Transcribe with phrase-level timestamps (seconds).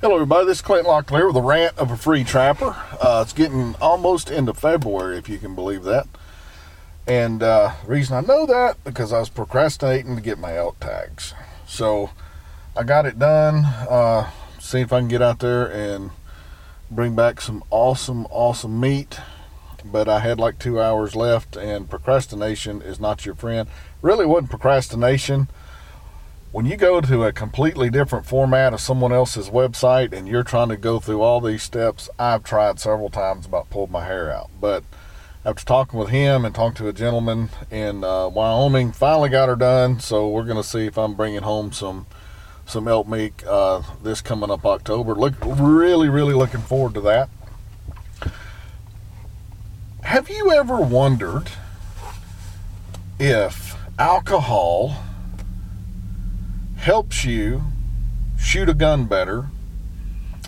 [0.00, 0.46] Hello, everybody.
[0.46, 2.74] This is Clint Locklear with a rant of a free trapper.
[3.02, 6.06] Uh, it's getting almost into February, if you can believe that.
[7.06, 10.80] And uh, the reason I know that because I was procrastinating to get my elk
[10.80, 11.34] tags.
[11.66, 12.12] So
[12.74, 13.66] I got it done.
[13.66, 16.12] Uh, see if I can get out there and
[16.90, 19.20] bring back some awesome, awesome meat.
[19.84, 23.68] But I had like two hours left, and procrastination is not your friend.
[24.00, 25.48] Really, wasn't procrastination
[26.52, 30.68] when you go to a completely different format of someone else's website and you're trying
[30.68, 34.50] to go through all these steps, I've tried several times about pulled my hair out.
[34.60, 34.82] But
[35.44, 39.54] after talking with him and talking to a gentleman in uh, Wyoming, finally got her
[39.54, 40.00] done.
[40.00, 42.06] So we're going to see if I'm bringing home some
[42.66, 45.14] some elk meat uh, this coming up October.
[45.14, 47.28] Look, really, really looking forward to that.
[50.02, 51.48] Have you ever wondered
[53.18, 54.96] if alcohol
[56.80, 57.62] helps you
[58.38, 59.48] shoot a gun better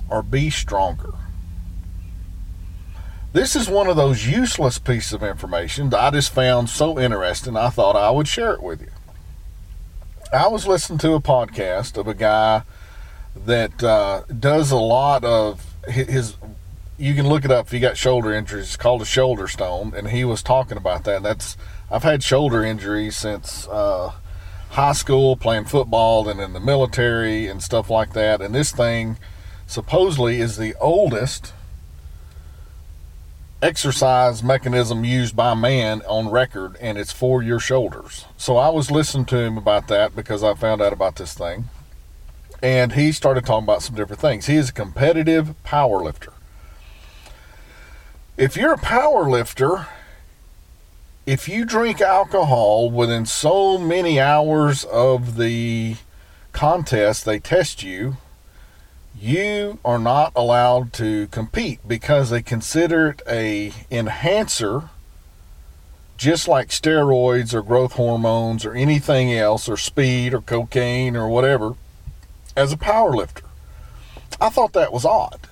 [0.08, 1.12] or be stronger.
[3.34, 7.56] This is one of those useless pieces of information that I just found so interesting,
[7.56, 8.90] I thought I would share it with you.
[10.32, 12.62] I was listening to a podcast of a guy
[13.44, 16.36] that uh, does a lot of his.
[16.96, 18.64] You can look it up if you got shoulder injuries.
[18.64, 21.22] It's called a shoulder stone, and he was talking about that.
[21.22, 21.58] That's
[21.90, 24.12] I've had shoulder injuries since uh,
[24.72, 28.40] high school playing football and in the military and stuff like that.
[28.40, 29.18] And this thing
[29.66, 31.52] supposedly is the oldest
[33.60, 38.24] exercise mechanism used by man on record, and it's for your shoulders.
[38.38, 41.66] So I was listening to him about that because I found out about this thing.
[42.62, 44.46] And he started talking about some different things.
[44.46, 46.32] He is a competitive power lifter.
[48.38, 49.86] If you're a power lifter
[51.26, 55.96] if you drink alcohol within so many hours of the
[56.52, 58.16] contest they test you,
[59.18, 64.90] you are not allowed to compete because they consider it a enhancer
[66.16, 71.74] just like steroids or growth hormones or anything else or speed or cocaine or whatever
[72.56, 73.44] as a power lifter.
[74.40, 75.48] I thought that was odd.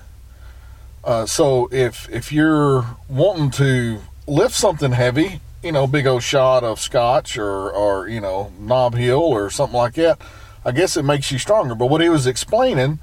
[1.03, 6.63] Uh, so if if you're wanting to lift something heavy you know, big old shot
[6.63, 10.19] of scotch or, or, you know, Nob Hill or something like that,
[10.65, 11.75] I guess it makes you stronger.
[11.75, 12.99] But what he was explaining,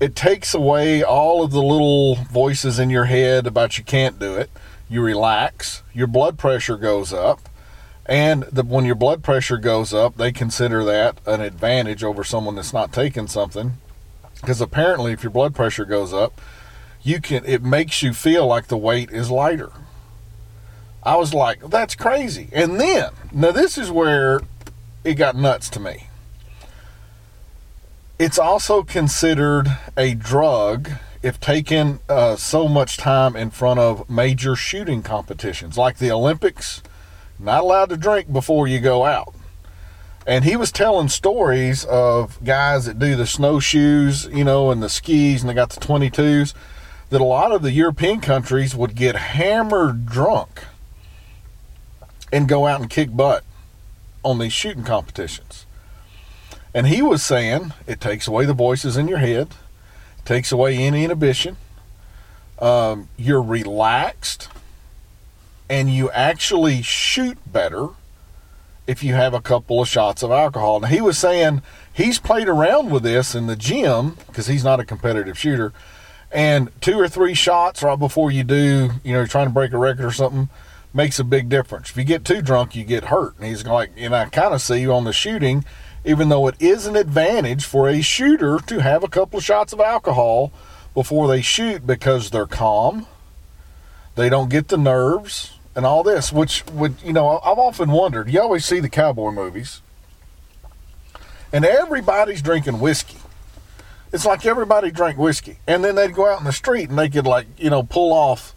[0.00, 4.36] it takes away all of the little voices in your head about you can't do
[4.36, 4.50] it.
[4.88, 7.40] You relax, your blood pressure goes up.
[8.08, 12.54] And the, when your blood pressure goes up, they consider that an advantage over someone
[12.54, 13.74] that's not taking something.
[14.40, 16.40] Because apparently, if your blood pressure goes up,
[17.02, 19.72] you can it makes you feel like the weight is lighter.
[21.06, 22.48] I was like, that's crazy.
[22.52, 24.40] And then, now this is where
[25.04, 26.08] it got nuts to me.
[28.18, 30.90] It's also considered a drug
[31.22, 36.82] if taken uh, so much time in front of major shooting competitions, like the Olympics.
[37.38, 39.32] Not allowed to drink before you go out.
[40.26, 44.88] And he was telling stories of guys that do the snowshoes, you know, and the
[44.88, 46.52] skis, and they got the 22s,
[47.10, 50.64] that a lot of the European countries would get hammered drunk
[52.32, 53.44] and go out and kick butt
[54.22, 55.66] on these shooting competitions.
[56.74, 59.48] And he was saying it takes away the voices in your head,
[60.24, 61.56] takes away any inhibition.
[62.58, 64.48] Um, you're relaxed,
[65.70, 67.88] and you actually shoot better
[68.86, 70.76] if you have a couple of shots of alcohol.
[70.76, 74.80] And he was saying he's played around with this in the gym because he's not
[74.80, 75.72] a competitive shooter.
[76.30, 79.72] And two or three shots right before you do, you know, you're trying to break
[79.72, 80.48] a record or something,
[80.96, 81.90] makes a big difference.
[81.90, 83.36] If you get too drunk, you get hurt.
[83.36, 85.64] And he's like, and I kind of see you on the shooting,
[86.04, 89.72] even though it is an advantage for a shooter to have a couple of shots
[89.72, 90.52] of alcohol
[90.94, 93.06] before they shoot because they're calm,
[94.14, 98.30] they don't get the nerves and all this, which would, you know, I've often wondered.
[98.30, 99.82] You always see the cowboy movies,
[101.52, 103.18] and everybody's drinking whiskey.
[104.12, 107.10] It's like everybody drank whiskey, and then they'd go out in the street and they
[107.10, 108.54] could like, you know, pull off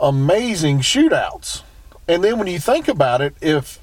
[0.00, 1.62] amazing shootouts.
[2.08, 3.78] And then when you think about it, if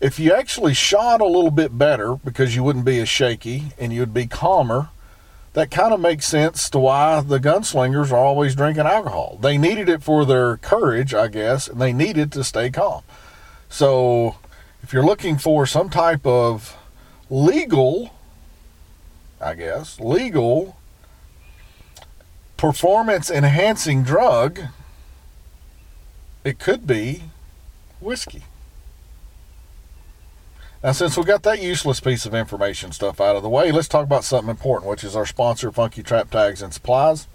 [0.00, 3.92] if you actually shot a little bit better because you wouldn't be as shaky and
[3.92, 4.88] you'd be calmer,
[5.52, 9.38] that kind of makes sense to why the gunslingers are always drinking alcohol.
[9.40, 13.04] They needed it for their courage, I guess, and they needed to stay calm.
[13.68, 14.36] So,
[14.82, 16.76] if you're looking for some type of
[17.30, 18.12] legal,
[19.40, 20.76] I guess, legal
[22.56, 24.58] performance enhancing drug,
[26.44, 27.22] it could be
[28.02, 28.42] whiskey.
[30.82, 33.86] Now, since we got that useless piece of information stuff out of the way, let's
[33.86, 37.28] talk about something important, which is our sponsor, Funky Trap Tags and Supplies.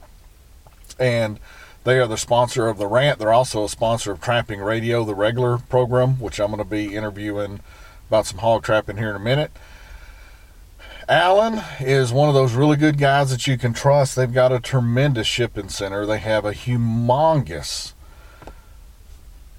[0.99, 1.39] And
[1.85, 3.19] they are the sponsor of the rant.
[3.19, 6.93] They're also a sponsor of Trapping Radio, the regular program, which I'm going to be
[6.93, 7.61] interviewing
[8.09, 9.51] about some hog trapping here in a minute.
[11.07, 14.17] Allen is one of those really good guys that you can trust.
[14.17, 16.05] They've got a tremendous shipping center.
[16.05, 17.93] They have a humongous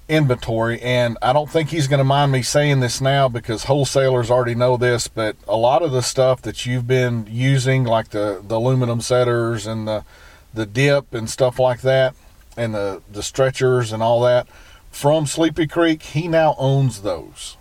[0.09, 4.29] inventory, and I don't think he's going to mind me saying this now because wholesalers
[4.29, 5.07] already know this.
[5.07, 9.65] But a lot of the stuff that you've been using, like the, the aluminum setters
[9.65, 10.03] and the
[10.51, 12.15] the dip and stuff like that,
[12.57, 14.47] and the the stretchers and all that
[14.91, 17.57] from Sleepy Creek, he now owns those.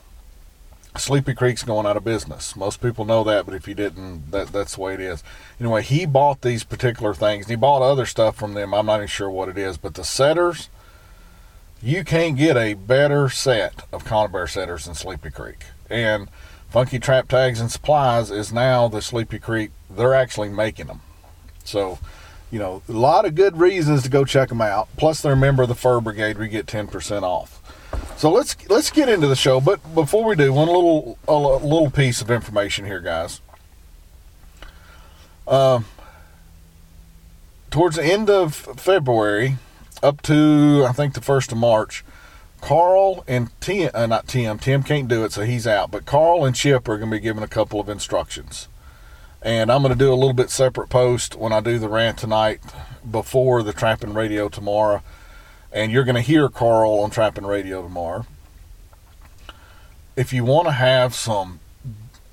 [0.97, 2.57] Sleepy Creek's going out of business.
[2.57, 5.23] Most people know that, but if you didn't, that that's the way it is.
[5.61, 7.47] Anyway, he bought these particular things.
[7.47, 8.75] He bought other stuff from them.
[8.75, 10.69] I'm not even sure what it is, but the setters,
[11.83, 15.65] you can't get a better set of conibear setters than Sleepy Creek.
[15.89, 16.29] And
[16.69, 19.71] Funky Trap Tags and Supplies is now the Sleepy Creek.
[19.89, 21.01] They're actually making them.
[21.65, 21.99] So,
[22.51, 24.89] you know, a lot of good reasons to go check them out.
[24.97, 26.39] Plus, they're a member of the Fur Brigade.
[26.39, 27.55] We get 10% off.
[28.17, 29.61] So let's let's get into the show.
[29.61, 33.41] But before we do, one little a little piece of information here, guys.
[35.47, 35.81] Uh,
[37.71, 39.57] towards the end of February,
[40.03, 42.05] up to I think the first of March,
[42.61, 45.91] Carl and Tim, uh, not Tim, Tim can't do it, so he's out.
[45.91, 48.69] But Carl and Chip are going to be given a couple of instructions,
[49.43, 52.19] and I'm going to do a little bit separate post when I do the rant
[52.19, 52.61] tonight
[53.09, 55.03] before the trapping radio tomorrow
[55.73, 58.27] and you're going to hear Carl on Trapping Radio tomorrow.
[60.17, 61.61] If you want to have some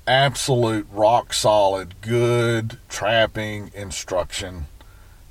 [0.06, 4.66] absolute rock solid, good trapping instruction,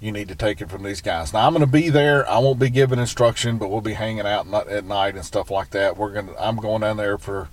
[0.05, 1.33] you need to take it from these guys.
[1.33, 2.29] Now I'm going to be there.
[2.29, 5.71] I won't be giving instruction, but we'll be hanging out at night and stuff like
[5.71, 5.97] that.
[5.97, 6.27] We're going.
[6.27, 7.49] To, I'm going down there for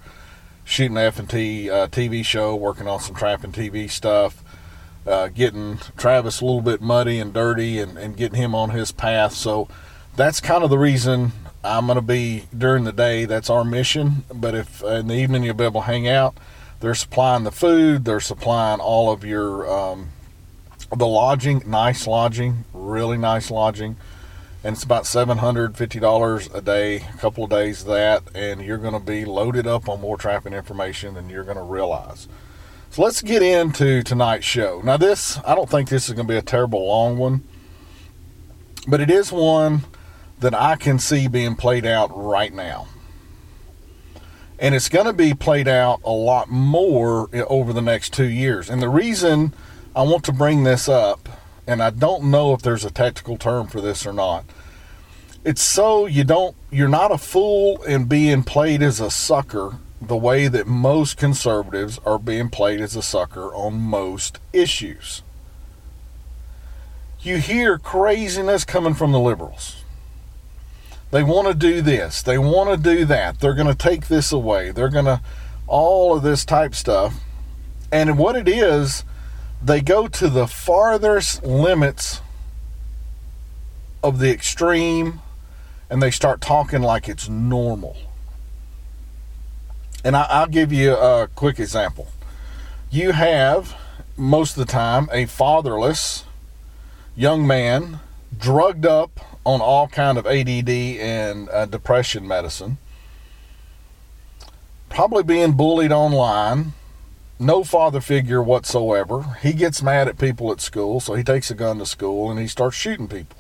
[0.64, 4.44] shooting F and T uh, TV show, working on some trapping TV stuff.
[5.04, 8.92] Uh, getting Travis a little bit muddy and dirty and, and getting him on his
[8.92, 9.32] path.
[9.32, 9.66] So
[10.14, 11.32] that's kind of the reason
[11.64, 13.24] I'm going to be during the day.
[13.24, 14.24] That's our mission.
[14.32, 16.36] But if uh, in the evening you'll be able to hang out,
[16.80, 20.10] they're supplying the food, they're supplying all of your um,
[20.94, 23.96] the lodging, nice lodging, really nice lodging,
[24.62, 28.60] and it's about seven hundred fifty dollars a day, a couple of days that, and
[28.62, 32.28] you're going to be loaded up on more trapping information than you're going to realize.
[32.90, 34.82] So let's get into tonight's show.
[34.84, 37.42] Now, this I don't think this is going to be a terrible long one,
[38.86, 39.82] but it is one
[40.40, 42.88] that I can see being played out right now.
[44.58, 48.70] And it's going to be played out a lot more over the next two years.
[48.70, 49.54] And the reason
[49.94, 51.28] I want to bring this up,
[51.66, 54.44] and I don't know if there's a technical term for this or not,
[55.44, 60.16] it's so you don't, you're not a fool in being played as a sucker the
[60.16, 65.22] way that most conservatives are being played as a sucker on most issues.
[67.20, 69.82] You hear craziness coming from the liberals
[71.12, 72.22] they want to do this.
[72.22, 73.38] They want to do that.
[73.38, 74.70] They're going to take this away.
[74.70, 75.20] They're going to
[75.66, 77.20] all of this type stuff.
[77.92, 79.04] And what it is,
[79.62, 82.20] they go to the farthest limits
[84.02, 85.20] of the extreme
[85.88, 87.96] and they start talking like it's normal.
[90.04, 92.08] And I, will give you a quick example.
[92.90, 93.76] You have,
[94.16, 96.24] most of the time, a fatherless
[97.14, 98.00] young man
[98.36, 102.78] drugged up on all kind of ADD and uh, depression medicine.
[104.88, 106.72] Probably being bullied online.
[107.42, 109.36] No father figure whatsoever.
[109.42, 112.38] He gets mad at people at school, so he takes a gun to school and
[112.38, 113.36] he starts shooting people.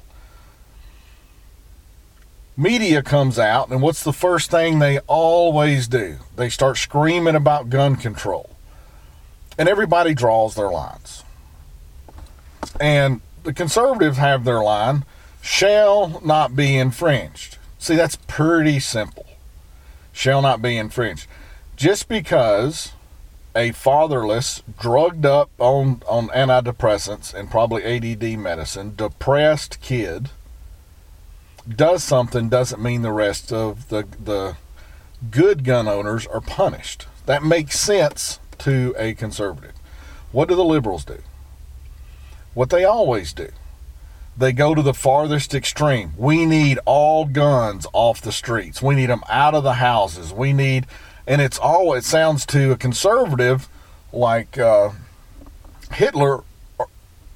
[2.56, 6.16] Media comes out, and what's the first thing they always do?
[6.34, 8.50] They start screaming about gun control.
[9.56, 11.22] And everybody draws their lines.
[12.80, 15.04] And the conservatives have their line
[15.40, 17.56] shall not be infringed.
[17.78, 19.26] See, that's pretty simple.
[20.12, 21.28] Shall not be infringed.
[21.76, 22.92] Just because
[23.54, 30.30] a fatherless, drugged up on, on antidepressants and probably ADD medicine, depressed kid
[31.68, 34.56] does something doesn't mean the rest of the, the
[35.30, 37.06] good gun owners are punished.
[37.26, 39.74] That makes sense to a conservative.
[40.32, 41.18] What do the liberals do?
[42.54, 43.48] What they always do
[44.36, 46.12] they go to the farthest extreme.
[46.16, 48.80] We need all guns off the streets.
[48.80, 50.32] We need them out of the houses.
[50.32, 50.86] We need,
[51.26, 53.68] and it's all, it sounds to a conservative
[54.12, 54.90] like uh,
[55.92, 56.42] Hitler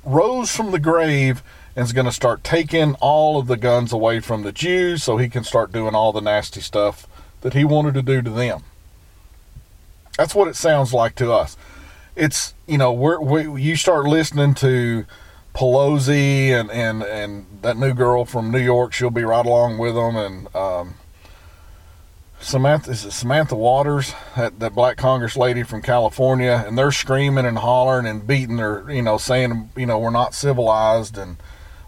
[0.04, 1.42] rose from the grave
[1.74, 5.16] and is going to start taking all of the guns away from the Jews so
[5.16, 7.06] he can start doing all the nasty stuff
[7.42, 8.62] that he wanted to do to them.
[10.16, 11.56] That's what it sounds like to us.
[12.14, 15.04] It's you know we're, we you start listening to
[15.54, 18.94] Pelosi and and and that new girl from New York.
[18.94, 20.56] She'll be right along with them and.
[20.56, 20.94] Um,
[22.40, 27.46] Samantha is it Samantha Waters, that, that black Congress lady from California, and they're screaming
[27.46, 31.38] and hollering and beating her, you know, saying, you know, we're not civilized and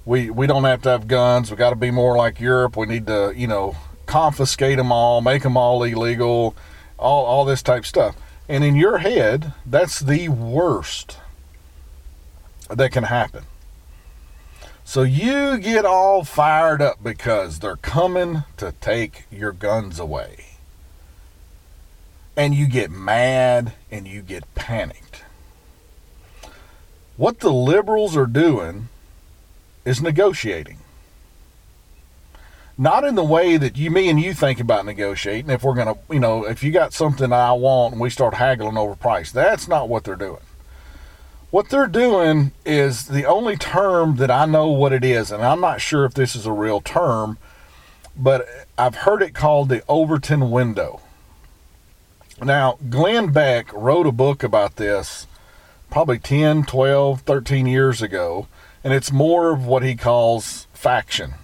[0.05, 1.51] we we don't have to have guns.
[1.51, 2.77] We got to be more like Europe.
[2.77, 3.77] We need to, you know,
[4.07, 6.57] confiscate them all, make them all illegal,
[6.99, 8.17] all all this type stuff.
[8.49, 11.19] And in your head, that's the worst
[12.71, 13.45] that can happen.
[14.89, 20.47] So you get all fired up because they're coming to take your guns away.
[22.35, 25.25] And you get mad and you get panicked.
[27.19, 28.89] What the liberals are doing
[29.85, 30.79] is negotiating.
[32.79, 35.51] Not in the way that you, me, and you think about negotiating.
[35.51, 38.33] If we're going to, you know, if you got something I want and we start
[38.33, 40.48] haggling over price, that's not what they're doing
[41.51, 45.61] what they're doing is the only term that I know what it is, and I'm
[45.61, 47.39] not sure if this is a real term,
[48.17, 51.01] but I've heard it called the Overton window.
[52.43, 55.27] Now, Glenn Beck wrote a book about this
[55.91, 58.47] probably 10, 12, 13 years ago,
[58.85, 61.35] and it's more of what he calls faction.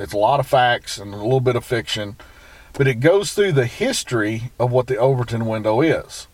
[0.00, 2.16] It's a lot of facts and a little bit of fiction,
[2.72, 6.26] but it goes through the history of what the Overton window is.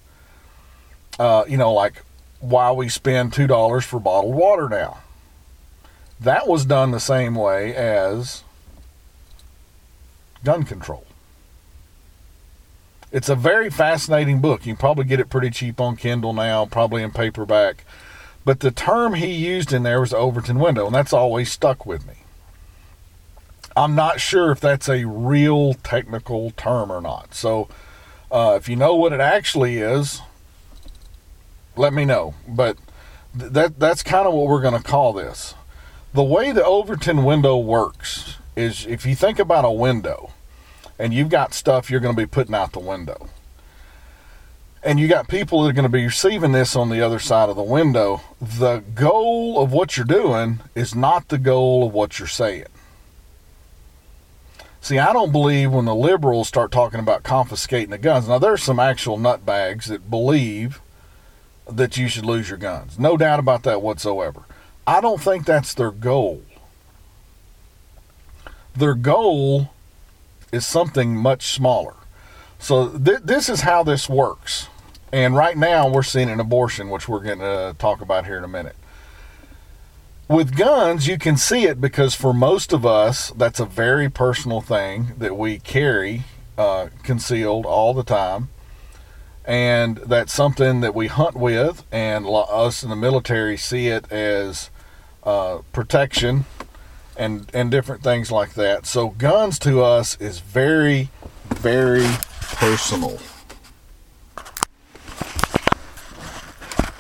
[1.19, 2.03] Uh, you know, like
[2.41, 4.99] why we spend $2 for bottled water now.
[6.19, 8.43] That was done the same way as
[10.45, 11.07] gun control.
[13.13, 14.67] It's a very fascinating book.
[14.67, 17.85] You probably get it pretty cheap on Kindle now, probably in paperback.
[18.45, 22.07] But the term he used in there was Overton window, and that's always stuck with
[22.07, 22.15] me.
[23.77, 27.35] I'm not sure if that's a real technical term or not.
[27.35, 27.69] So,
[28.31, 30.23] uh, if you know what it actually is,
[31.81, 32.35] let me know.
[32.47, 32.77] But
[33.37, 35.55] th- that that's kind of what we're going to call this.
[36.13, 40.33] The way the Overton window works is if you think about a window
[40.99, 43.31] and you've got stuff you're going to be putting out the window.
[44.83, 47.51] And you got people that are going to be receiving this on the other side
[47.51, 48.23] of the window.
[48.41, 52.65] The goal of what you're doing is not the goal of what you're saying.
[54.81, 58.27] See, I don't believe when the liberals start talking about confiscating the guns.
[58.27, 60.81] Now, there's some actual nutbags that believe
[61.77, 62.99] that you should lose your guns.
[62.99, 64.43] No doubt about that whatsoever.
[64.87, 66.43] I don't think that's their goal.
[68.75, 69.71] Their goal
[70.53, 71.95] is something much smaller.
[72.59, 74.69] So th- this is how this works.
[75.13, 78.45] And right now we're seeing an abortion, which we're going to talk about here in
[78.45, 78.77] a minute.
[80.29, 84.61] With guns, you can see it because for most of us, that's a very personal
[84.61, 86.23] thing that we carry
[86.57, 88.49] uh, concealed all the time
[89.51, 94.71] and that's something that we hunt with, and us in the military see it as
[95.25, 96.45] uh, protection
[97.17, 98.87] and and different things like that.
[98.87, 101.09] So guns to us is very,
[101.49, 103.19] very personal.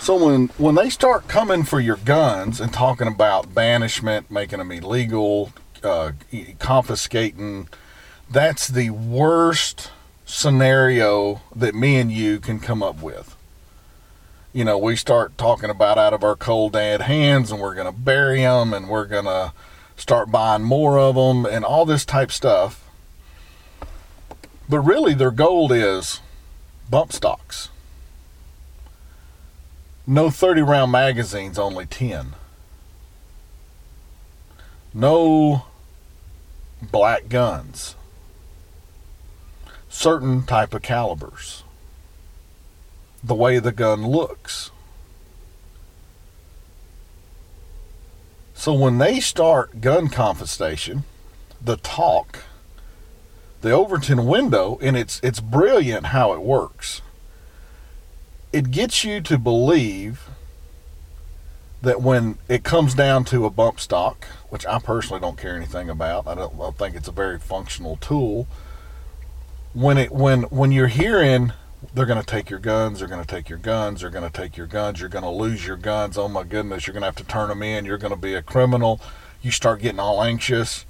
[0.00, 4.72] So when when they start coming for your guns and talking about banishment, making them
[4.72, 5.52] illegal,
[5.84, 6.10] uh,
[6.58, 7.68] confiscating,
[8.28, 9.92] that's the worst
[10.30, 13.36] scenario that me and you can come up with.
[14.52, 17.92] You know, we start talking about out of our cold dead hands and we're going
[17.92, 19.52] to bury them and we're going to
[19.96, 22.84] start buying more of them and all this type stuff.
[24.68, 26.20] But really, their goal is
[26.88, 27.68] bump stocks.
[30.06, 32.34] No 30 round magazines, only 10.
[34.94, 35.66] No
[36.82, 37.94] black guns
[39.90, 41.64] certain type of calibers.
[43.22, 44.70] The way the gun looks.
[48.54, 51.04] So when they start gun confiscation,
[51.60, 52.44] the talk,
[53.60, 57.02] the Overton window, and it's it's brilliant how it works.
[58.52, 60.28] It gets you to believe
[61.82, 65.88] that when it comes down to a bump stock, which I personally don't care anything
[65.88, 68.46] about, I don't, I think it's a very functional tool
[69.72, 71.52] when it when when you're hearing
[71.94, 74.30] they're going to take your guns, they're going to take your guns, they're going to
[74.30, 76.18] take your guns, you're going to lose your guns.
[76.18, 78.34] Oh my goodness, you're going to have to turn them in, you're going to be
[78.34, 79.00] a criminal.
[79.42, 80.84] You start getting all anxious.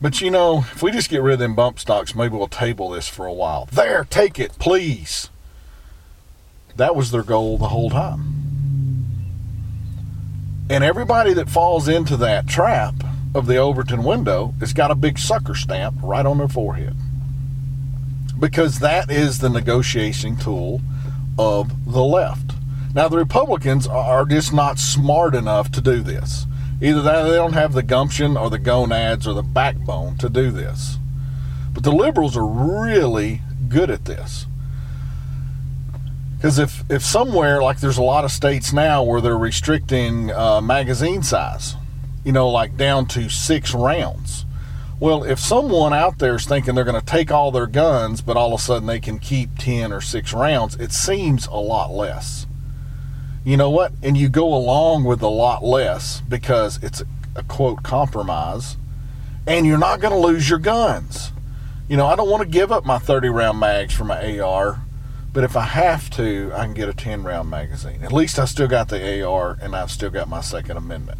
[0.00, 2.88] But you know, if we just get rid of them bump stocks, maybe we'll table
[2.90, 3.68] this for a while.
[3.70, 5.28] There, take it, please.
[6.76, 8.36] That was their goal the whole time.
[10.70, 12.94] And everybody that falls into that trap
[13.34, 16.96] of the Overton window has got a big sucker stamp right on their forehead
[18.40, 20.80] because that is the negotiation tool
[21.38, 22.52] of the left.
[22.94, 26.46] Now, the Republicans are just not smart enough to do this.
[26.82, 30.50] Either that they don't have the gumption or the gonads or the backbone to do
[30.50, 30.96] this.
[31.72, 34.46] But the liberals are really good at this.
[36.36, 40.62] Because if, if somewhere, like there's a lot of states now where they're restricting uh,
[40.62, 41.76] magazine size,
[42.24, 44.46] you know, like down to six rounds.
[45.00, 48.36] Well, if someone out there is thinking they're going to take all their guns, but
[48.36, 51.90] all of a sudden they can keep 10 or six rounds, it seems a lot
[51.90, 52.46] less.
[53.42, 53.92] You know what?
[54.02, 58.76] And you go along with a lot less because it's a, a quote compromise,
[59.46, 61.32] and you're not going to lose your guns.
[61.88, 64.82] You know, I don't want to give up my 30 round mags for my AR
[65.32, 68.02] but if I have to, I can get a 10 round magazine.
[68.02, 71.18] At least I still got the AR and I've still got my Second Amendment.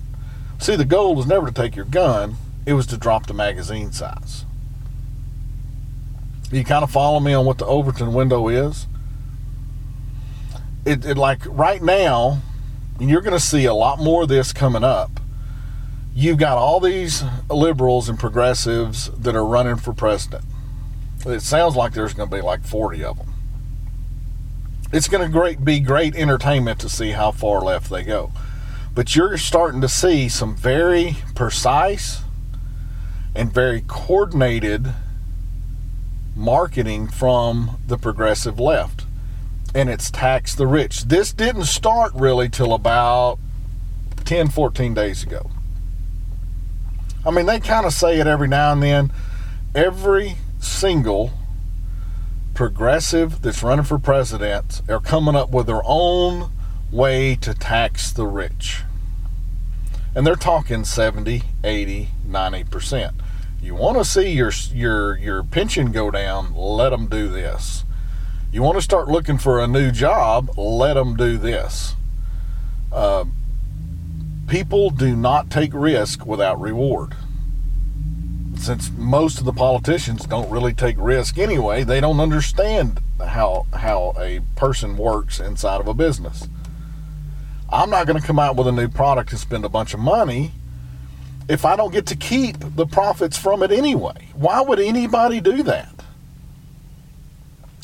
[0.59, 3.93] See, the goal is never to take your gun, it was to drop the magazine
[3.93, 4.45] size.
[6.53, 8.87] You kind of follow me on what the Overton window is?
[10.85, 12.41] It, it like right now,
[12.99, 15.21] and you're going to see a lot more of this coming up.
[16.15, 20.45] You've got all these liberals and progressives that are running for president.
[21.25, 23.31] It sounds like there's going to be like 40 of them
[24.93, 28.33] it's going to great be great entertainment to see how far left they go.
[28.95, 32.23] But you're starting to see some very precise
[33.35, 34.93] and very coordinated
[36.35, 39.05] marketing from the progressive left.
[39.75, 41.05] And it's tax the rich.
[41.05, 43.39] This didn't start really till about
[44.25, 45.51] 10, 14 days ago.
[47.25, 49.13] I mean, they kind of say it every now and then.
[49.75, 51.33] Every single
[52.55, 56.51] progressive that's running for president are coming up with their own
[56.91, 58.83] way to tax the rich.
[60.15, 63.15] And they're talking 70, 80, 90%.
[63.63, 67.85] You want to see your your your pension go down, let them do this.
[68.53, 71.95] You want to start looking for a new job, let them do this.
[72.91, 73.27] Uh,
[74.49, 77.15] people do not take risk without reward
[78.61, 84.13] since most of the politicians don't really take risk anyway, they don't understand how how
[84.19, 86.49] a person works inside of a business.
[87.73, 90.01] I'm not going to come out with a new product and spend a bunch of
[90.01, 90.53] money
[91.49, 94.29] if I don't get to keep the profits from it anyway.
[94.35, 96.05] Why would anybody do that?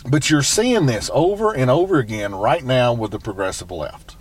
[0.08, 4.16] But you're seeing this over and over again right now with the progressive left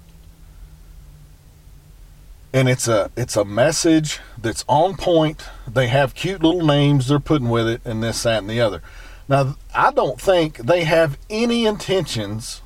[2.56, 5.44] and it's a it's a message that's on point.
[5.68, 8.82] They have cute little names they're putting with it, and this, that, and the other.
[9.28, 12.62] Now, I don't think they have any intentions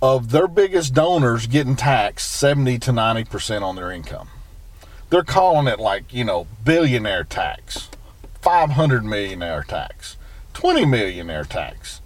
[0.00, 4.28] of their biggest donors getting taxed 70 to 90 percent on their income.
[5.10, 7.88] They're calling it like you know billionaire tax,
[8.42, 10.16] 500 millionaire tax,
[10.54, 12.00] 20 millionaire tax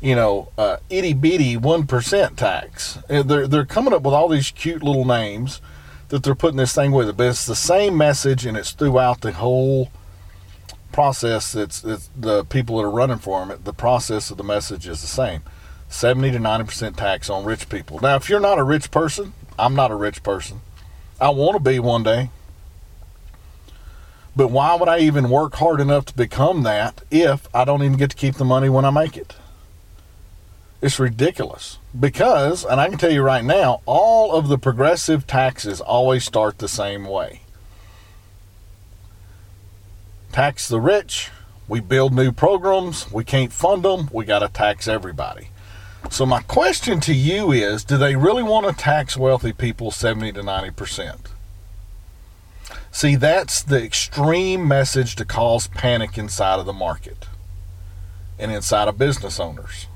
[0.00, 2.98] you know, uh, itty bitty one percent tax.
[3.08, 5.62] They're they're coming up with all these cute little names,
[6.08, 9.22] that they're putting this thing with it, but it's the same message and it's throughout
[9.22, 9.90] the whole
[10.92, 11.54] process.
[11.54, 13.58] It's, it's the people that are running for them.
[13.64, 15.42] The process of the message is the same:
[15.94, 18.00] seventy to ninety percent tax on rich people.
[18.00, 20.60] Now, if you're not a rich person, I'm not a rich person.
[21.20, 22.30] I want to be one day.
[24.36, 27.96] But why would I even work hard enough to become that if I don't even
[27.96, 29.36] get to keep the money when I make it?
[30.82, 35.80] It's ridiculous because, and I can tell you right now, all of the progressive taxes
[35.80, 37.42] always start the same way.
[40.32, 41.30] Tax the rich,
[41.68, 45.48] we build new programs, we can't fund them, we got to tax everybody.
[46.10, 50.32] So, my question to you is do they really want to tax wealthy people 70
[50.32, 51.18] to 90%?
[52.92, 57.26] See, that's the extreme message to cause panic inside of the market
[58.38, 59.88] and inside of business owners.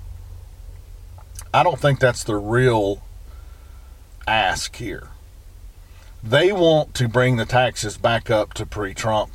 [1.55, 3.03] I don't think that's the real
[4.27, 5.09] ask here.
[6.23, 9.31] They want to bring the taxes back up to pre Trump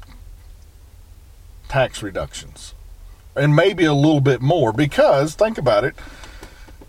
[1.70, 2.74] tax reductions
[3.36, 5.96] and maybe a little bit more because think about it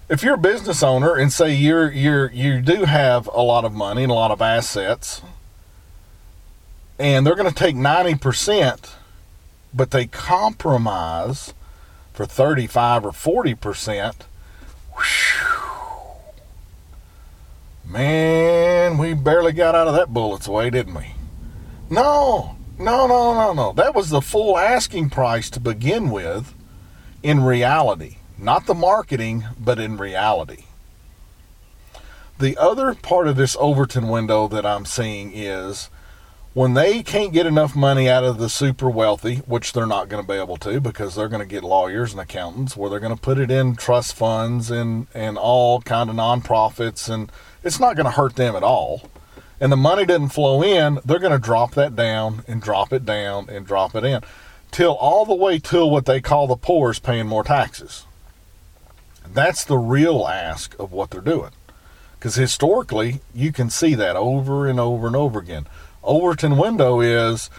[0.09, 3.73] if you're a business owner and say you're you're you do have a lot of
[3.73, 5.23] money and a lot of assets
[6.99, 8.91] and they're going to take 90%
[9.73, 11.55] but they compromise
[12.13, 14.15] for 35 or 40%
[17.87, 21.15] Man, we barely got out of that bullet's way, didn't we?
[21.91, 23.73] No, no, no, no, no.
[23.73, 26.55] That was the full asking price to begin with
[27.23, 28.17] in reality.
[28.37, 30.65] Not the marketing, but in reality.
[32.39, 35.89] The other part of this Overton window that I'm seeing is
[36.53, 40.23] when they can't get enough money out of the super wealthy, which they're not going
[40.23, 43.15] to be able to because they're going to get lawyers and accountants, where they're going
[43.15, 47.31] to put it in trust funds and and all kind of nonprofits, and
[47.63, 49.11] it's not going to hurt them at all.
[49.61, 53.05] And the money doesn't flow in, they're going to drop that down and drop it
[53.05, 54.23] down and drop it in,
[54.71, 58.07] till all the way till what they call the poor is paying more taxes.
[59.27, 61.51] That's the real ask of what they're doing.
[62.19, 65.67] Because historically, you can see that over and over and over again
[66.05, 67.51] Overton window is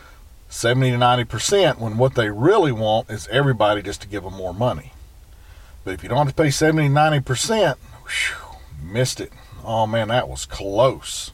[0.49, 4.53] 70 to 90% when what they really want is everybody just to give them more
[4.53, 4.93] money.
[5.83, 9.31] But if you don't have to pay 70 to 90%, whew, missed it.
[9.63, 11.31] Oh man, that was close.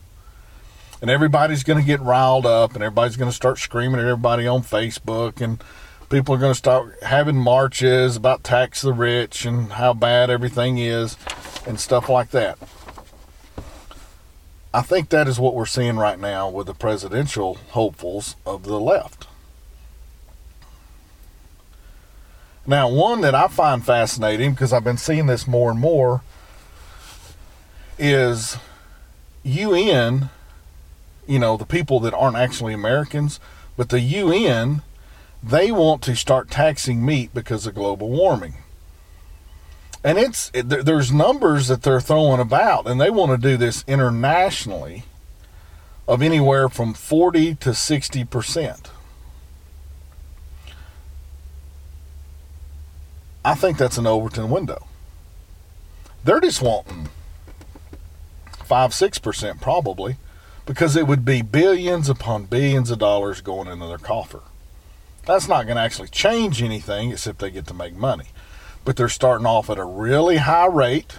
[1.01, 4.47] And everybody's going to get riled up and everybody's going to start screaming at everybody
[4.47, 5.61] on Facebook and
[6.11, 10.77] people are going to start having marches about tax the rich and how bad everything
[10.77, 11.15] is
[11.65, 12.59] and stuff like that.
[14.73, 18.79] I think that is what we're seeing right now with the presidential hopefuls of the
[18.79, 19.27] left.
[22.67, 26.21] Now, one that I find fascinating because I've been seeing this more and more
[27.97, 28.57] is
[29.43, 30.29] UN,
[31.25, 33.39] you know, the people that aren't actually Americans,
[33.77, 34.83] but the UN,
[35.43, 38.55] they want to start taxing meat because of global warming
[40.03, 43.83] and it's it, there's numbers that they're throwing about, and they want to do this
[43.87, 45.03] internationally
[46.07, 48.91] of anywhere from 40 to 60 percent.
[53.43, 54.87] I think that's an Overton window.
[56.23, 57.09] They're just wanting
[58.65, 60.17] five, six percent probably,
[60.65, 64.41] because it would be billions upon billions of dollars going into their coffer.
[65.25, 68.27] That's not going to actually change anything except they get to make money
[68.83, 71.17] but they're starting off at a really high rate.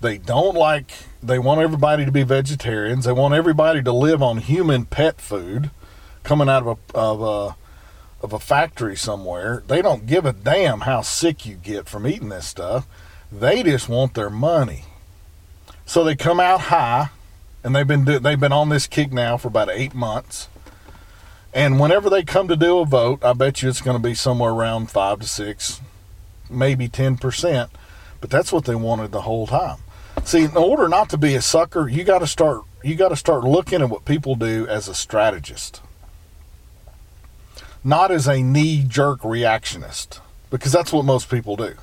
[0.00, 0.90] They don't like,
[1.22, 3.04] they want everybody to be vegetarians.
[3.04, 5.70] They want everybody to live on human pet food
[6.24, 7.56] coming out of a, of a,
[8.24, 9.62] of a factory somewhere.
[9.66, 12.86] They don't give a damn how sick you get from eating this stuff.
[13.30, 14.84] They just want their money.
[15.86, 17.10] So they come out high,
[17.62, 20.48] and they've been do, they've been on this kick now for about eight months.
[21.54, 24.14] And whenever they come to do a vote, I bet you it's going to be
[24.14, 25.80] somewhere around five to six,
[26.48, 27.68] maybe 10%,
[28.20, 29.78] but that's what they wanted the whole time.
[30.24, 33.16] See, in order not to be a sucker, you got to start you got to
[33.16, 35.80] start looking at what people do as a strategist.
[37.84, 41.74] Not as a knee-jerk reactionist, because that's what most people do.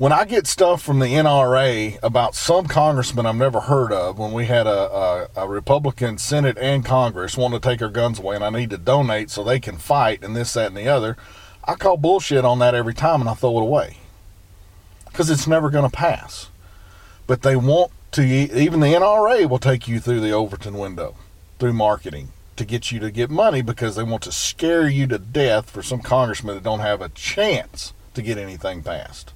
[0.00, 4.32] When I get stuff from the NRA about some congressman I've never heard of, when
[4.32, 8.34] we had a, a, a Republican Senate and Congress want to take our guns away
[8.34, 11.18] and I need to donate so they can fight and this, that, and the other,
[11.64, 13.98] I call bullshit on that every time and I throw it away
[15.04, 16.48] because it's never going to pass.
[17.26, 21.16] But they want to, even the NRA will take you through the Overton window
[21.58, 25.18] through marketing to get you to get money because they want to scare you to
[25.18, 29.34] death for some congressman that don't have a chance to get anything passed.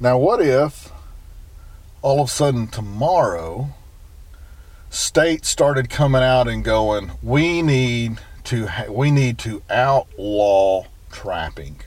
[0.00, 0.92] Now, what if
[2.02, 3.70] all of a sudden tomorrow
[4.90, 11.80] states started coming out and going, "We need to we need to outlaw trapping."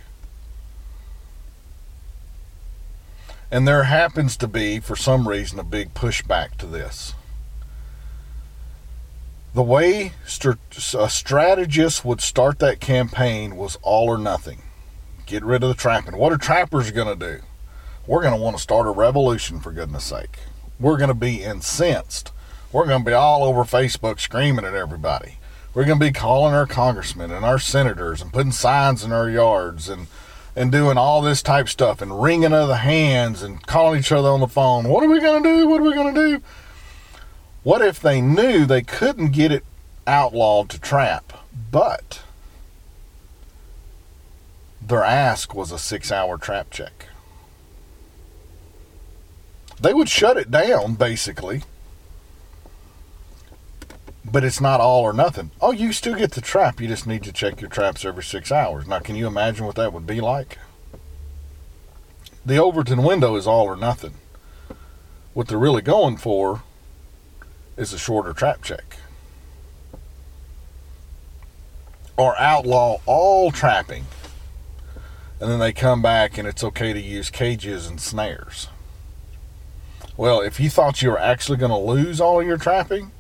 [3.50, 7.14] And there happens to be, for some reason, a big pushback to this.
[9.54, 10.14] The way
[10.98, 14.62] a strategist would start that campaign was all or nothing.
[15.26, 16.18] Get rid of the trapping.
[16.18, 17.44] What are trappers going to do?
[18.08, 20.40] We're going to want to start a revolution, for goodness sake.
[20.80, 22.32] We're going to be incensed
[22.72, 25.38] we're going to be all over Facebook screaming at everybody.
[25.74, 29.30] We're going to be calling our congressmen and our senators and putting signs in our
[29.30, 30.08] yards and
[30.54, 34.28] and doing all this type stuff and wringing of the hands and calling each other
[34.28, 34.90] on the phone.
[34.90, 35.68] What are we going to do?
[35.68, 36.44] What are we going to do?
[37.64, 39.64] What if they knew they couldn't get it
[40.06, 42.22] outlawed to trap, but
[44.86, 47.08] their ask was a six hour trap check?
[49.82, 51.64] They would shut it down, basically,
[54.24, 55.50] but it's not all or nothing.
[55.60, 56.80] Oh, you still get the trap.
[56.80, 58.88] You just need to check your traps every six hours.
[58.88, 60.60] Now, can you imagine what that would be like?
[62.46, 64.14] The Overton window is all or nothing.
[65.34, 66.62] What they're really going for
[67.76, 68.98] is a shorter trap check.
[72.18, 74.06] Or outlaw all trapping.
[75.40, 78.68] And then they come back and it's okay to use cages and snares.
[80.18, 83.12] Well, if you thought you were actually going to lose all your trapping,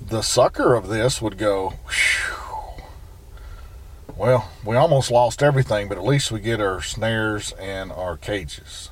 [0.00, 1.74] the sucker of this would go,
[4.16, 8.90] well, we almost lost everything, but at least we get our snares and our cages.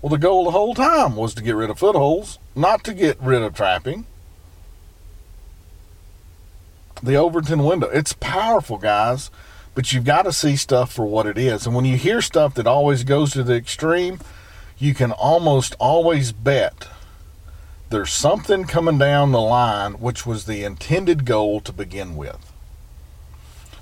[0.00, 3.20] Well, the goal the whole time was to get rid of footholds, not to get
[3.20, 4.06] rid of trapping.
[7.02, 7.88] The Overton window.
[7.88, 9.30] It's powerful, guys,
[9.74, 11.66] but you've got to see stuff for what it is.
[11.66, 14.18] And when you hear stuff that always goes to the extreme,
[14.82, 16.88] you can almost always bet
[17.88, 22.52] there's something coming down the line which was the intended goal to begin with.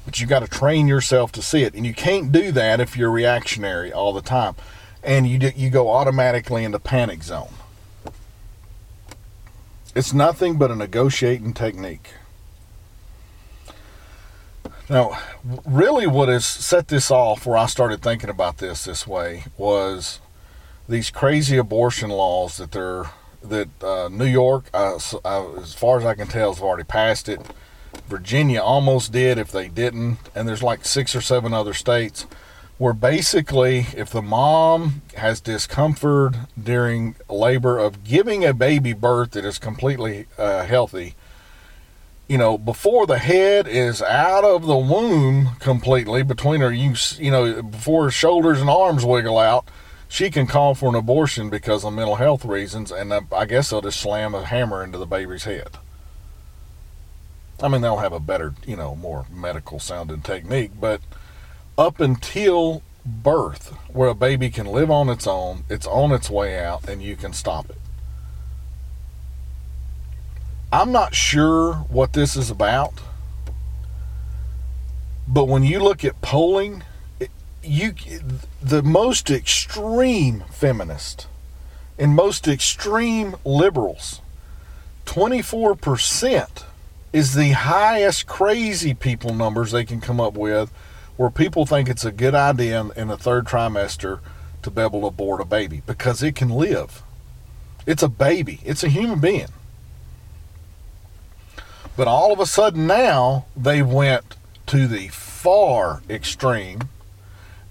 [0.05, 2.99] But you got to train yourself to see it, and you can't do that if
[2.99, 4.57] you're reactionary all the time,
[5.03, 7.55] and you do, you go automatically into panic zone.
[9.95, 12.11] It's nothing but a negotiating technique.
[14.91, 15.19] Now,
[15.65, 20.21] really, what has set this off, where I started thinking about this this way, was
[20.91, 23.05] these crazy abortion laws that they're
[23.43, 27.27] that uh, New York, uh, uh, as far as I can tell, has already passed
[27.27, 27.41] it.
[28.07, 32.27] Virginia almost did if they didn't, and there's like six or seven other states
[32.77, 39.45] where basically, if the mom has discomfort during labor of giving a baby birth that
[39.45, 41.15] is completely uh, healthy,
[42.27, 47.31] you know, before the head is out of the womb completely, between her, you, you
[47.31, 49.69] know, before her shoulders and arms wiggle out,
[50.11, 53.81] she can call for an abortion because of mental health reasons, and I guess they'll
[53.81, 55.79] just slam a hammer into the baby's head.
[57.63, 61.01] I mean, they'll have a better, you know, more medical sounding technique, but
[61.79, 66.59] up until birth, where a baby can live on its own, it's on its way
[66.59, 67.79] out, and you can stop it.
[70.73, 72.95] I'm not sure what this is about,
[75.29, 76.83] but when you look at polling,
[77.63, 77.95] you
[78.63, 81.27] the most extreme feminist
[81.99, 84.21] and most extreme liberals
[85.07, 86.65] 24%
[87.13, 90.73] is the highest crazy people numbers they can come up with
[91.17, 94.21] where people think it's a good idea in, in the third trimester
[94.63, 97.03] to be able to abort a baby because it can live.
[97.87, 98.61] It's a baby.
[98.65, 99.49] It's a human being.
[101.97, 104.37] But all of a sudden now they went
[104.69, 106.89] to the far extreme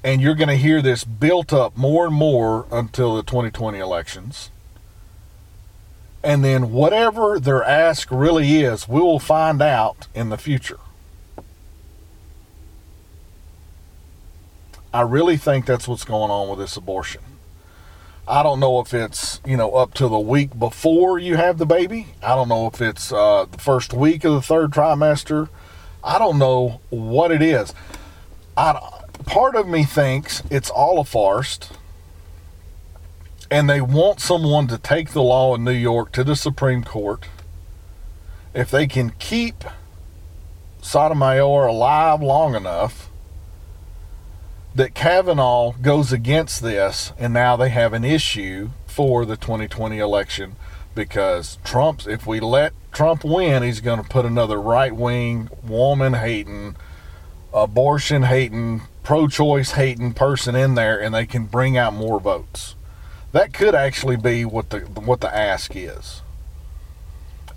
[0.04, 4.50] and you're going to hear this built up more and more until the 2020 elections.
[6.24, 10.80] And then whatever their ask really is, we will find out in the future.
[14.94, 17.22] I really think that's what's going on with this abortion.
[18.28, 21.66] I don't know if it's, you know, up to the week before you have the
[21.66, 22.08] baby.
[22.22, 25.50] I don't know if it's uh, the first week of the third trimester.
[26.04, 27.74] I don't know what it is.
[28.56, 28.99] I,
[29.30, 31.60] part of me thinks it's all a farce
[33.52, 37.28] and they want someone to take the law in New York to the Supreme Court.
[38.56, 39.64] If they can keep
[40.82, 43.12] Sotomayor alive long enough
[44.74, 50.56] that Kavanaugh goes against this, and now they have an issue for the 2020 election
[50.96, 56.14] because Trump's, if we let Trump win, he's going to put another right wing, woman
[56.14, 56.76] hating,
[57.54, 62.76] abortion hating, pro choice hating person in there and they can bring out more votes.
[63.32, 66.22] That could actually be what the what the ask is.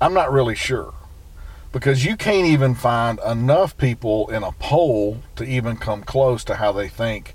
[0.01, 0.95] I'm not really sure.
[1.71, 6.57] Because you can't even find enough people in a poll to even come close to
[6.57, 7.35] how they think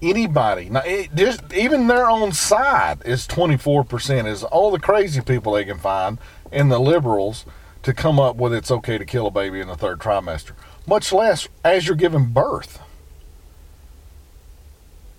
[0.00, 5.52] anybody now it just even their own side is 24% is all the crazy people
[5.52, 6.18] they can find
[6.52, 7.44] in the liberals
[7.82, 10.52] to come up with it's okay to kill a baby in the third trimester
[10.86, 12.80] much less as you're giving birth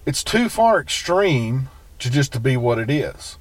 [0.09, 1.69] it's too far extreme
[1.99, 3.37] to just to be what it is.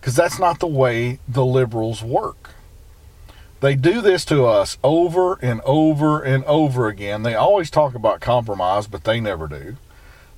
[0.00, 2.50] Because that's not the way the liberals work.
[3.60, 7.22] They do this to us over and over and over again.
[7.22, 9.76] They always talk about compromise, but they never do.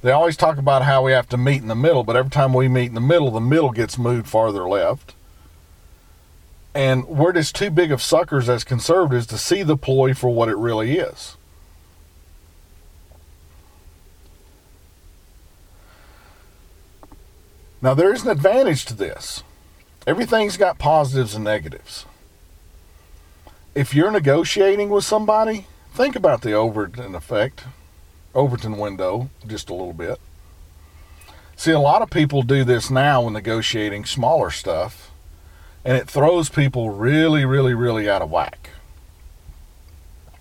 [0.02, 2.52] They always talk about how we have to meet in the middle, but every time
[2.52, 5.14] we meet in the middle, the middle gets moved farther left.
[6.74, 10.50] And we're just too big of suckers as conservatives to see the ploy for what
[10.50, 11.38] it really is.
[17.84, 19.42] Now, there is an advantage to this.
[20.06, 22.06] Everything's got positives and negatives.
[23.74, 27.64] If you're negotiating with somebody, think about the Overton effect,
[28.34, 30.18] Overton window, just a little bit.
[31.56, 35.10] See, a lot of people do this now when negotiating smaller stuff,
[35.84, 38.70] and it throws people really, really, really out of whack.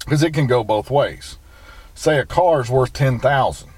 [0.06, 1.38] Because it can go both ways.
[1.94, 3.73] Say a car is worth 10000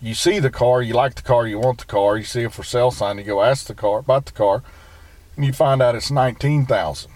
[0.00, 2.50] you see the car, you like the car, you want the car, you see a
[2.50, 4.62] for sale sign, you go ask the car about the car,
[5.36, 7.12] and you find out it's nineteen thousand.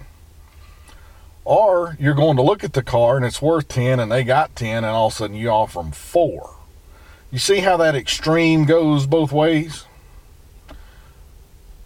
[1.45, 4.55] Or you're going to look at the car and it's worth ten, and they got
[4.55, 6.57] ten, and all of a sudden you offer them four.
[7.31, 9.87] You see how that extreme goes both ways?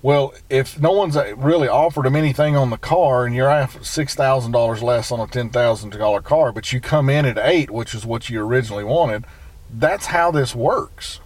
[0.03, 3.83] Well, if no one's uh, really offered them anything on the car, and you're after
[3.83, 7.39] six thousand dollars less on a ten thousand dollar car, but you come in at
[7.39, 9.25] eight, which is what you originally wanted,
[9.71, 11.21] that's how this works.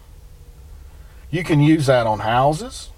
[1.30, 2.90] You can use that on houses.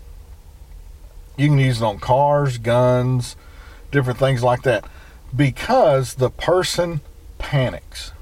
[1.37, 3.37] You can use it on cars, guns,
[3.91, 4.85] different things like that,
[5.35, 7.01] because the person
[7.39, 8.13] panics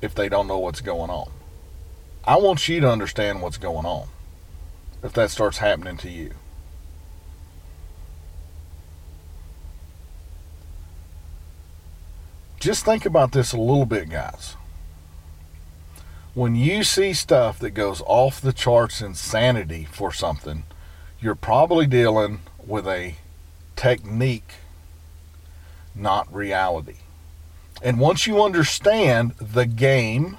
[0.00, 1.30] if they don't know what's going on.
[2.24, 4.08] I want you to understand what's going on
[5.02, 6.32] if that starts happening to you.
[12.58, 14.56] Just think about this a little bit, guys.
[16.32, 20.62] When you see stuff that goes off the charts insanity for something,
[21.20, 23.16] you're probably dealing with a
[23.74, 24.54] technique,
[25.94, 26.98] not reality.
[27.82, 30.36] And once you understand the game,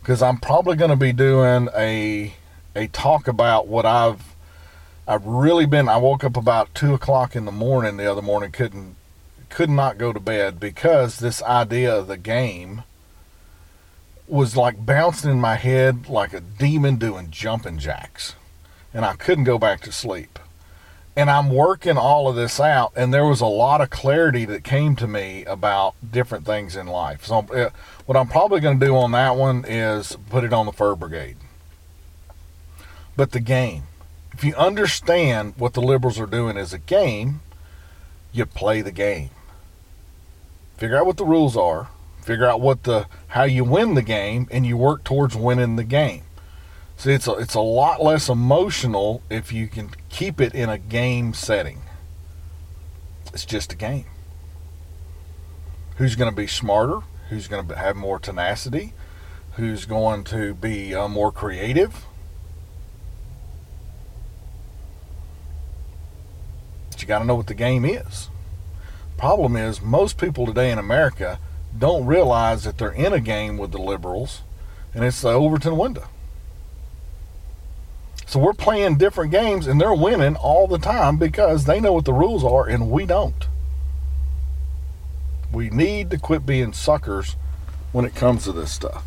[0.00, 2.34] because I'm probably going to be doing a
[2.76, 4.34] a talk about what I've
[5.08, 5.88] I've really been.
[5.88, 8.96] I woke up about two o'clock in the morning the other morning, couldn't
[9.48, 12.84] could not go to bed because this idea of the game
[14.30, 18.34] was like bouncing in my head like a demon doing jumping jacks,
[18.94, 20.38] and I couldn't go back to sleep
[21.16, 24.64] and I'm working all of this out, and there was a lot of clarity that
[24.64, 27.26] came to me about different things in life.
[27.26, 27.70] So, uh,
[28.06, 30.94] what I'm probably going to do on that one is put it on the Fur
[30.94, 31.36] Brigade.
[33.16, 33.82] But the game,
[34.32, 37.40] if you understand what the liberals are doing as a game,
[38.32, 39.30] you play the game.
[40.76, 41.90] Figure out what the rules are,
[42.22, 45.84] figure out what the how you win the game, and you work towards winning the
[45.84, 46.22] game.
[46.96, 50.76] See, it's a, it's a lot less emotional if you can keep it in a
[50.76, 51.80] game setting.
[53.32, 54.04] It's just a game.
[55.96, 57.00] Who's going to be smarter?
[57.30, 58.92] Who's going to have more tenacity?
[59.52, 62.04] Who's going to be uh, more creative?
[66.90, 68.28] But you got to know what the game is.
[69.16, 71.38] Problem is, most people today in America
[71.78, 74.42] don't realize that they're in a game with the liberals,
[74.94, 76.08] and it's the Overton window.
[78.30, 82.04] So we're playing different games and they're winning all the time because they know what
[82.04, 83.48] the rules are and we don't.
[85.52, 87.34] We need to quit being suckers
[87.90, 89.04] when it comes to this stuff.